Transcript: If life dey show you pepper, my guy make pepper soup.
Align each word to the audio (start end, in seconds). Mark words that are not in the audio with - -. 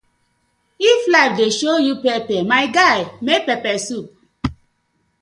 If 0.91 1.01
life 1.15 1.33
dey 1.37 1.51
show 1.59 1.75
you 1.87 1.93
pepper, 2.05 2.41
my 2.53 2.63
guy 2.77 2.99
make 3.27 3.43
pepper 3.49 3.77
soup. 3.85 4.07